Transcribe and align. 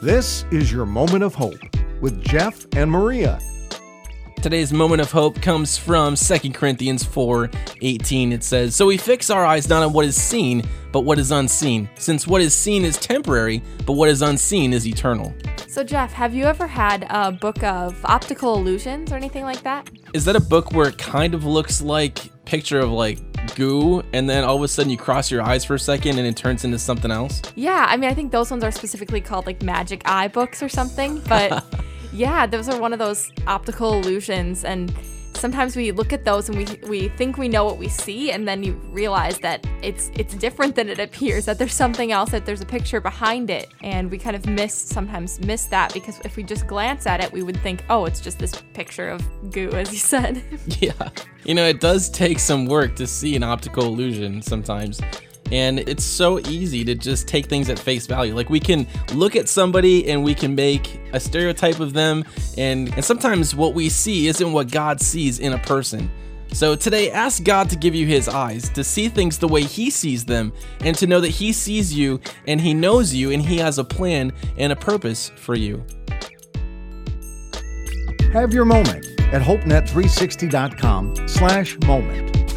This 0.00 0.44
is 0.52 0.70
your 0.70 0.86
moment 0.86 1.24
of 1.24 1.34
hope 1.34 1.58
with 2.00 2.22
Jeff 2.22 2.64
and 2.76 2.88
Maria. 2.88 3.40
Today's 4.40 4.72
moment 4.72 5.00
of 5.00 5.10
hope 5.10 5.42
comes 5.42 5.76
from 5.76 6.14
2 6.14 6.52
Corinthians 6.52 7.02
4 7.02 7.50
18. 7.82 8.32
It 8.32 8.44
says, 8.44 8.76
So 8.76 8.86
we 8.86 8.96
fix 8.96 9.28
our 9.28 9.44
eyes 9.44 9.68
not 9.68 9.82
on 9.82 9.92
what 9.92 10.04
is 10.04 10.14
seen, 10.14 10.62
but 10.92 11.00
what 11.00 11.18
is 11.18 11.32
unseen, 11.32 11.90
since 11.96 12.28
what 12.28 12.40
is 12.40 12.54
seen 12.54 12.84
is 12.84 12.96
temporary, 12.96 13.60
but 13.86 13.94
what 13.94 14.08
is 14.08 14.22
unseen 14.22 14.72
is 14.72 14.86
eternal. 14.86 15.34
So, 15.66 15.82
Jeff, 15.82 16.12
have 16.12 16.32
you 16.32 16.44
ever 16.44 16.68
had 16.68 17.04
a 17.10 17.32
book 17.32 17.60
of 17.64 17.98
optical 18.04 18.54
illusions 18.54 19.10
or 19.10 19.16
anything 19.16 19.42
like 19.42 19.62
that? 19.64 19.90
Is 20.14 20.24
that 20.26 20.36
a 20.36 20.40
book 20.40 20.70
where 20.70 20.88
it 20.88 20.96
kind 20.96 21.34
of 21.34 21.44
looks 21.44 21.82
like 21.82 22.20
picture 22.44 22.78
of 22.78 22.90
like 22.90 23.18
goo 23.58 24.02
and 24.12 24.30
then 24.30 24.44
all 24.44 24.56
of 24.56 24.62
a 24.62 24.68
sudden 24.68 24.88
you 24.88 24.96
cross 24.96 25.30
your 25.30 25.42
eyes 25.42 25.64
for 25.64 25.74
a 25.74 25.78
second 25.78 26.16
and 26.16 26.26
it 26.26 26.36
turns 26.36 26.64
into 26.64 26.78
something 26.78 27.10
else? 27.10 27.42
Yeah, 27.56 27.86
I 27.88 27.96
mean, 27.96 28.08
I 28.08 28.14
think 28.14 28.30
those 28.30 28.50
ones 28.50 28.62
are 28.62 28.70
specifically 28.70 29.20
called 29.20 29.46
like 29.46 29.62
magic 29.62 30.02
eye 30.04 30.28
books 30.28 30.62
or 30.62 30.68
something, 30.68 31.20
but 31.28 31.64
yeah, 32.12 32.46
those 32.46 32.68
are 32.68 32.80
one 32.80 32.92
of 32.92 33.00
those 33.00 33.32
optical 33.46 33.94
illusions 33.94 34.64
and 34.64 34.94
sometimes 35.38 35.76
we 35.76 35.92
look 35.92 36.12
at 36.12 36.24
those 36.24 36.48
and 36.48 36.58
we 36.58 36.66
we 36.88 37.08
think 37.10 37.38
we 37.38 37.48
know 37.48 37.64
what 37.64 37.78
we 37.78 37.88
see 37.88 38.32
and 38.32 38.46
then 38.46 38.62
you 38.62 38.72
realize 38.90 39.38
that 39.38 39.66
it's 39.82 40.10
it's 40.14 40.34
different 40.34 40.74
than 40.74 40.88
it 40.88 40.98
appears 40.98 41.44
that 41.44 41.58
there's 41.58 41.72
something 41.72 42.12
else 42.12 42.30
that 42.30 42.44
there's 42.44 42.60
a 42.60 42.66
picture 42.66 43.00
behind 43.00 43.50
it. 43.50 43.68
And 43.82 44.10
we 44.10 44.18
kind 44.18 44.36
of 44.36 44.46
miss 44.46 44.74
sometimes 44.74 45.40
miss 45.40 45.66
that 45.66 45.94
because 45.94 46.20
if 46.24 46.36
we 46.36 46.42
just 46.42 46.66
glance 46.66 47.06
at 47.06 47.22
it 47.22 47.32
we 47.32 47.42
would 47.42 47.58
think 47.58 47.84
oh 47.88 48.04
it's 48.04 48.20
just 48.20 48.38
this 48.38 48.62
picture 48.74 49.08
of 49.08 49.22
goo 49.50 49.70
as 49.70 49.92
you 49.92 49.98
said. 49.98 50.42
Yeah. 50.80 51.08
You 51.44 51.54
know 51.54 51.66
it 51.66 51.80
does 51.80 52.10
take 52.10 52.38
some 52.38 52.66
work 52.66 52.94
to 52.96 53.06
see 53.06 53.34
an 53.34 53.42
optical 53.42 53.84
illusion 53.84 54.42
sometimes 54.42 55.00
and 55.52 55.80
it's 55.80 56.04
so 56.04 56.38
easy 56.40 56.84
to 56.84 56.94
just 56.94 57.28
take 57.28 57.46
things 57.46 57.68
at 57.68 57.78
face 57.78 58.06
value. 58.06 58.34
Like 58.34 58.50
we 58.50 58.60
can 58.60 58.86
look 59.14 59.36
at 59.36 59.48
somebody 59.48 60.08
and 60.10 60.22
we 60.22 60.34
can 60.34 60.54
make 60.54 61.00
a 61.12 61.20
stereotype 61.20 61.80
of 61.80 61.92
them, 61.92 62.24
and, 62.56 62.92
and 62.94 63.04
sometimes 63.04 63.54
what 63.54 63.74
we 63.74 63.88
see 63.88 64.26
isn't 64.26 64.52
what 64.52 64.70
God 64.70 65.00
sees 65.00 65.38
in 65.38 65.52
a 65.52 65.58
person. 65.58 66.10
So 66.52 66.74
today, 66.74 67.10
ask 67.10 67.44
God 67.44 67.68
to 67.70 67.76
give 67.76 67.94
you 67.94 68.06
His 68.06 68.26
eyes, 68.26 68.70
to 68.70 68.82
see 68.82 69.08
things 69.08 69.38
the 69.38 69.48
way 69.48 69.62
He 69.62 69.90
sees 69.90 70.24
them, 70.24 70.52
and 70.80 70.96
to 70.96 71.06
know 71.06 71.20
that 71.20 71.28
He 71.28 71.52
sees 71.52 71.92
you 71.92 72.20
and 72.46 72.60
He 72.60 72.74
knows 72.74 73.14
you 73.14 73.30
and 73.30 73.42
He 73.42 73.58
has 73.58 73.78
a 73.78 73.84
plan 73.84 74.32
and 74.56 74.72
a 74.72 74.76
purpose 74.76 75.30
for 75.36 75.54
you. 75.54 75.84
Have 78.32 78.52
your 78.52 78.64
moment 78.64 79.06
at 79.32 79.42
hopenet360.com 79.42 81.28
slash 81.28 81.78
moment. 81.80 82.47